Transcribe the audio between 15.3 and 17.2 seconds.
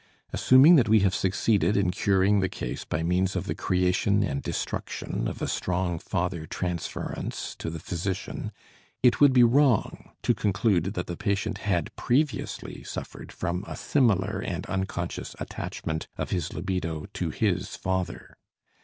attachment of his libido